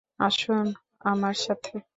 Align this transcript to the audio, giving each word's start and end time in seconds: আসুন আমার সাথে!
আসুন 0.19 0.65
আমার 1.05 1.35
সাথে! 1.35 1.73